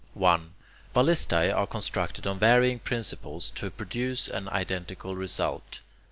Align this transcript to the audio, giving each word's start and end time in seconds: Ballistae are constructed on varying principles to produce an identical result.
Ballistae 0.95 1.51
are 1.51 1.67
constructed 1.67 2.25
on 2.25 2.39
varying 2.39 2.79
principles 2.79 3.51
to 3.51 3.69
produce 3.69 4.27
an 4.29 4.49
identical 4.49 5.15
result. 5.15 5.81